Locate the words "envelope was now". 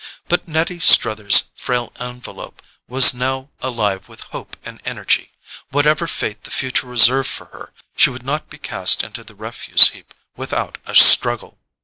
1.99-3.51